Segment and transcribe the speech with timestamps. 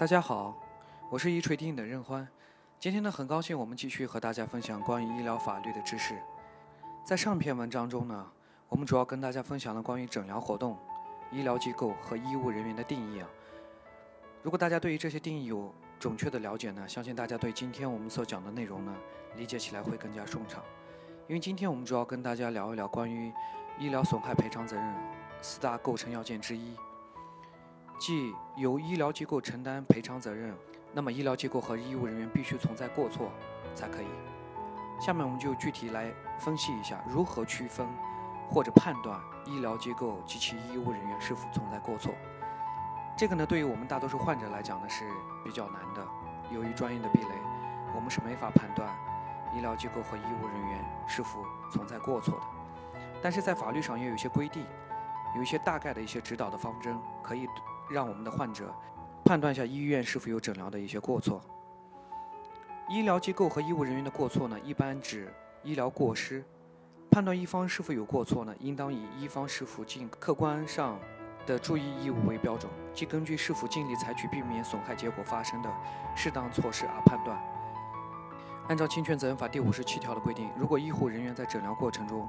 [0.00, 0.56] 大家好，
[1.10, 2.26] 我是一锤定音的任欢。
[2.78, 6.18] 今天呢，很高兴我们继续和大家分享关于医疗法律的知识。
[7.04, 8.26] 在上篇文章中呢，
[8.70, 10.78] 我们主要跟大家分享了关于诊疗活动、
[11.30, 13.28] 医疗机构和医务人员的定义啊。
[14.42, 18.96] 如果大家对于这些定义有准确的了解呢，相信大家对今天我们所讲的内容呢，
[19.36, 20.64] 理解起来会更加顺畅。
[21.28, 23.30] 因为今天我们主要跟大家聊一聊关于
[23.78, 24.94] 医疗损害赔偿责任
[25.42, 26.74] 四大构成要件之一。
[28.00, 30.56] 即由医疗机构承担赔偿责任，
[30.94, 33.30] 那么医疗机构和医务人员必须存在过错
[33.74, 34.06] 才可以。
[34.98, 37.86] 下面我们就具体来分析一下如何区分
[38.48, 42.14] 或者判断医疗机构及其医务人员是否存在过错。
[43.18, 45.04] 这个呢，对于我们大多数患者来讲呢是
[45.44, 46.02] 比较难的，
[46.50, 47.28] 由于专业的壁垒，
[47.94, 48.88] 我们是没法判断
[49.54, 52.46] 医疗机构和医务人员是否存在过错的。
[53.20, 54.64] 但是在法律上也有一些规定，
[55.36, 57.46] 有一些大概的一些指导的方针，可以。
[57.90, 58.72] 让我们的患者
[59.24, 61.40] 判断一下医院是否有诊疗的一些过错。
[62.88, 65.32] 医疗机构和医务人员的过错呢，一般指
[65.62, 66.44] 医疗过失。
[67.10, 70.96] 判断一方是否有过错呢，应当以一方是否尽客观上
[71.44, 75.68] 的注意义务为标准，即根据是否尽力采取避免损害结果发生的
[76.14, 77.36] 适当措施而判断。
[78.68, 82.28] 按照侵权责任法第五十七条的规定，如果医护人员在诊疗过程中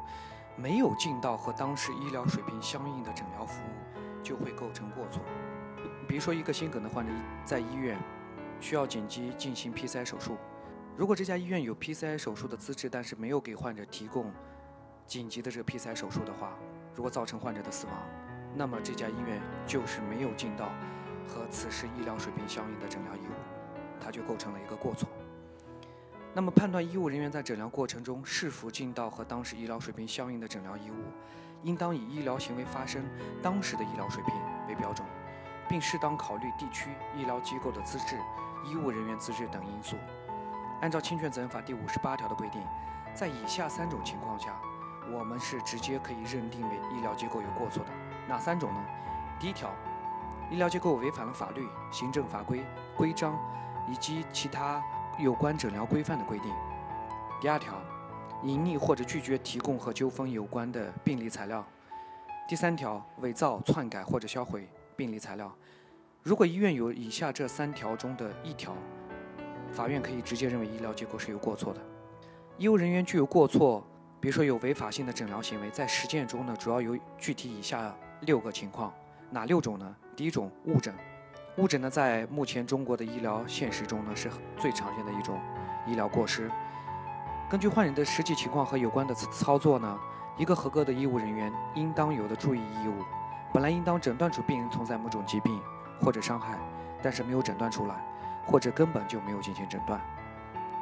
[0.55, 5.21] 没有尽到和当时医疗水平相应的诊疗服务，就会构成过错。
[6.11, 7.13] 比如说，一个心梗的患者
[7.45, 7.97] 在医院
[8.59, 10.35] 需要紧急进行 PCI 手术，
[10.97, 14.29] 如果这家医院有 PCI 手术的资质，但是没有给患者提供
[15.07, 16.51] 紧急的这个 PCI 手术的话，
[16.93, 17.95] 如果造成患者的死亡，
[18.53, 20.73] 那么这家医院就是没有尽到
[21.25, 25.07] 和此时医疗水平相应的诊疗义务，它就构成了一个过错。
[26.33, 31.05] 那么，判断医务人员在诊疗过程中是否尽到和当时医疗水平相应的诊疗义务，
[31.63, 33.01] 应当以医疗行为发生
[33.41, 34.35] 当时的医疗水平
[34.67, 35.07] 为标准。
[35.71, 38.19] 并适当考虑地区医疗机构的资质、
[38.65, 39.95] 医务人员资质等因素。
[40.81, 42.61] 按照侵权责任法第五十八条的规定，
[43.13, 44.59] 在以下三种情况下，
[45.09, 47.89] 我们是直接可以认定为医疗机构有过错的。
[48.27, 48.83] 哪三种呢？
[49.39, 49.73] 第一条，
[50.49, 52.65] 医疗机构违反了法律、行政法规、
[52.97, 53.39] 规章
[53.87, 54.83] 以及其他
[55.17, 56.51] 有关诊疗规范的规定。
[57.39, 57.75] 第二条，
[58.43, 61.65] 隐匿或者拒绝提供和纠纷有关的病历材料。
[62.45, 64.67] 第三条，伪造、篡改或者销毁。
[64.95, 65.53] 病历材料，
[66.23, 68.75] 如果医院有以下这三条中的一条，
[69.71, 71.79] 法院可以直接认为医疗机构是有过错的。
[72.57, 73.83] 医务人员具有过错，
[74.19, 78.93] 比如说有违法性的诊疗行为，在实践中呢，主要有具体以下六个情况，
[79.29, 79.95] 哪六种呢？
[80.15, 80.93] 第一种误诊，
[81.57, 85.39] 误诊呢，在目前中国的医疗现实中呢，是最常见的一种
[85.87, 86.51] 医疗过失。
[87.49, 89.99] 根据患者的实际情况和有关的操作呢，
[90.37, 93.03] 一个合格的医务人员应当有的注意义务。
[93.53, 95.59] 本来应当诊断出病人存在某种疾病
[95.99, 96.57] 或者伤害，
[97.01, 98.03] 但是没有诊断出来，
[98.45, 99.99] 或者根本就没有进行诊断，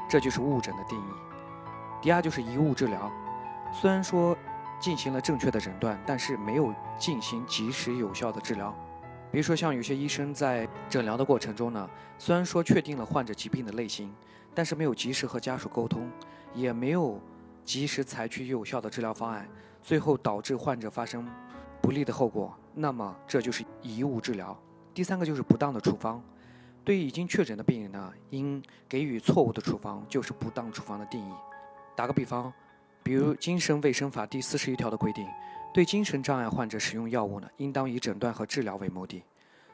[0.08, 1.12] 这就是误诊的定义。
[2.02, 3.12] 第二就是贻误治疗，
[3.74, 4.38] 虽然说
[4.80, 8.74] 进行了正确的诊断，但是没有进行及时有效的治疗。
[9.32, 14.14] 比如说像有些医生在诊疗的过程中呢，虽然说确定了患者疾病的类型，
[14.56, 16.10] 但是没有及时和家属沟通，
[16.54, 17.20] 也没有
[17.66, 19.48] 及时采取有效的治疗方案，
[19.82, 21.28] 最后导致患者发生。
[21.82, 24.58] 不利的后果，那么这就是贻误治疗。
[24.94, 26.22] 第三个就是不当的处方，
[26.84, 31.34] 对于已经确诊的病人呢，应给予错误的处方，就是不当处方的定义。
[31.96, 32.52] 打个比方，
[33.04, 35.28] 比如《精神卫生法》第四十一条的规定，
[35.74, 39.24] 对精神障碍患者使用药物呢，应当以诊断和治疗为目的，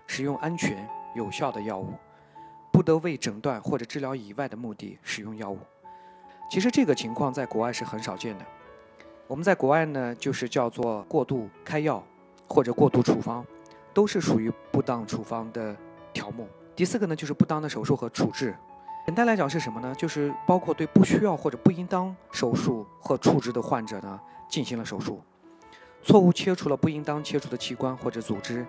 [0.07, 1.93] 使用安全有效的药物，
[2.71, 5.59] 不得为诊断或者治疗以外的目的使用药物。
[6.49, 8.45] 其实这个情况在国外是很少见的。
[9.27, 12.03] 我们在国外呢，就是叫做过度开药
[12.47, 13.43] 或者过度处方，
[13.91, 15.75] 都是属于不当处方的
[16.13, 16.47] 条目。
[16.75, 18.55] 第四个呢，就是不当的手术和处置。
[19.07, 19.95] 简单来讲是什么呢？
[19.95, 25.19] 就是包括对不需要或者不应当手术或处置的患者呢，进行了手术，
[26.03, 28.63] 错误切除了不应当切除的器官或者组织，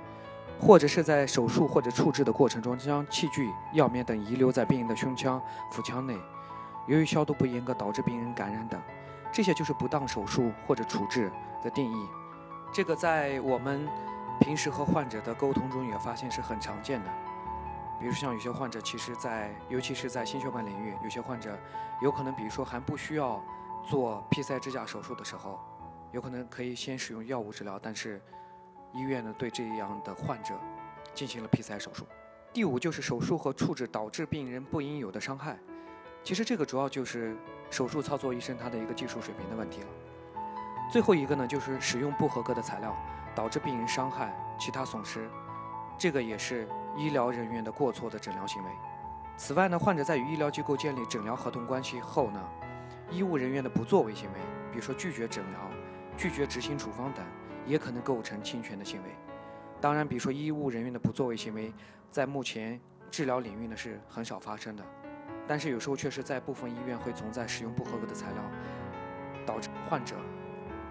[0.59, 5.39] 或者是在手术或者处置的过程中将器具、药面等遗留在病人的胸腔、
[5.71, 6.17] 腹腔内，
[6.87, 8.81] 由于消毒不严格导致病人感染等。
[9.37, 11.31] 这些就是不当手术或者处置
[11.63, 12.09] 的定义，
[12.73, 13.87] 这个在我们
[14.41, 17.11] 平时和患者的沟通中也发现是很常见的。
[18.01, 21.55] 比如像有些患者，其实在尤其是在心血管领域，有些患者
[22.01, 23.45] 有可能，比如说还不需要
[23.87, 25.61] 做 pc 支架手术的时候，
[26.13, 28.19] 有可能可以先使用药物治疗，但是
[28.95, 30.55] 医院呢对这样的患者
[31.13, 32.07] 进行了 PCI 手术。
[32.55, 35.59] 第五就是手术和处置导致病人不应有的伤害。
[36.25, 37.37] 其实这个主要就是
[37.71, 39.89] 手术操作医生他的一个技术水平的问题了。
[40.93, 42.97] 最后一个呢，就是使用不合格的材料，
[43.35, 45.29] 导致病人伤害、其他损失，
[45.99, 48.71] 这个也是医疗人员的过错的诊疗行为。
[49.37, 52.41] 此外呢，患者在与医疗机构建立诊疗合同关系后呢，
[53.11, 54.39] 医务人员的不作为行为，
[54.71, 55.61] 比如说拒绝诊疗、
[56.17, 57.25] 拒绝执行处方等，
[57.67, 59.11] 也可能构成侵权的行为。
[59.81, 61.75] 当然，比如说医务人员的不作为行为，
[62.11, 62.81] 在目前
[63.11, 64.83] 治疗领域呢是很少发生的，
[65.49, 68.43] 但是有时候确实在部分医院会存在使用不合格的材料，
[69.47, 70.17] 导致患者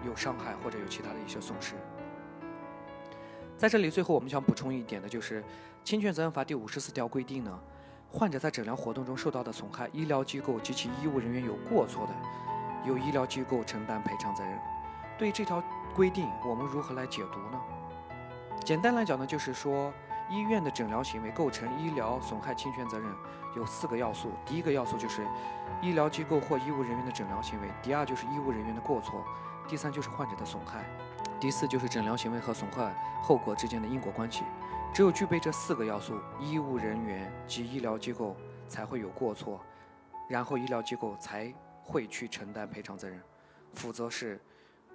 [0.04, 1.74] 有伤害或者有其他的一些损失。
[3.56, 5.42] 在这里，最后我们想补充一点的就是，
[5.84, 7.58] 《侵权责任法》第五十四条规定呢，
[8.10, 12.12] 患者在诊疗活动中受到的损害，医疗机构及其医务人员有过错的，
[12.86, 14.58] 由医疗机构承担赔偿责任。
[15.18, 15.62] 对于这条
[15.94, 17.60] 规定，我们如何来解读呢？
[18.62, 19.90] 简单来讲呢，就是说，
[20.28, 23.12] 医院的诊疗行为构成医疗损害侵权责任
[23.54, 24.32] 有四个要素。
[24.44, 25.26] 第一个要素就是
[25.80, 29.22] 医疗机构或医务人员的诊疗行为；第二就是医务人员的过错；
[29.68, 30.84] 第三就是患者的损害。
[31.38, 34.42] 第四就是诊疗行为和损害后果之间的因果关系，
[34.92, 38.34] 只有具备这四个要素，医务人员及医疗机构
[38.66, 39.60] 才会有过错，
[40.30, 41.52] 然后医疗机构才
[41.82, 43.20] 会去承担赔偿责任，
[43.74, 44.40] 否则是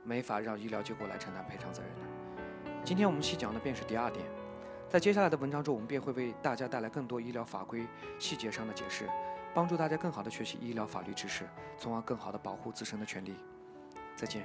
[0.04, 2.81] 没法让医疗机构来承担赔偿责任的。
[2.83, 4.25] 今天我们细讲的便是第二点，
[4.91, 7.88] 在接下来的文章中，我们便会为大家带来更多医疗法规
[8.19, 9.09] 细节上的解释，
[9.53, 11.47] 帮助大家更好的学习医疗法律知识，
[11.77, 13.33] 从而更好的保护自身的权利。
[14.17, 14.43] 再见。